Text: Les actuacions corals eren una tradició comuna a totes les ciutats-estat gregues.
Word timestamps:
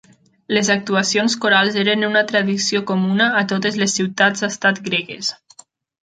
Les 0.57 0.69
actuacions 0.75 1.35
corals 1.43 1.75
eren 1.81 2.05
una 2.07 2.23
tradició 2.31 2.81
comuna 2.91 3.27
a 3.41 3.43
totes 3.51 3.77
les 3.83 3.93
ciutats-estat 3.99 4.81
gregues. 4.89 5.31